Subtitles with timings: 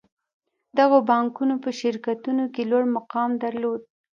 [0.77, 3.81] دغو بانکونو په شرکتونو کې لوړ مقام درلود